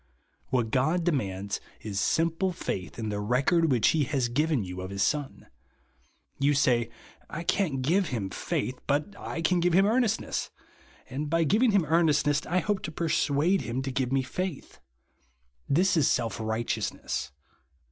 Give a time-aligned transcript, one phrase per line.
[0.49, 4.81] Who t God demands is simple faith in the record which he has given you
[4.81, 5.45] of his Son.
[6.39, 6.89] You say,
[7.29, 10.49] I can't give him faith, but I can give him earnestness;
[11.07, 14.79] and by giving him ertrnest ness, I hope to persuade him to give me faith.
[15.69, 17.31] This is self righteousness.